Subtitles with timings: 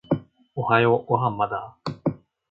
[0.55, 1.77] おはようご飯まだ？